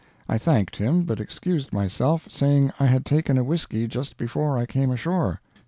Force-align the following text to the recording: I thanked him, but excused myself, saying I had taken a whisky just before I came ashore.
I 0.27 0.39
thanked 0.39 0.77
him, 0.77 1.03
but 1.03 1.19
excused 1.19 1.71
myself, 1.71 2.25
saying 2.27 2.71
I 2.79 2.87
had 2.87 3.05
taken 3.05 3.37
a 3.37 3.43
whisky 3.43 3.87
just 3.87 4.17
before 4.17 4.57
I 4.57 4.65
came 4.65 4.89
ashore. 4.89 5.41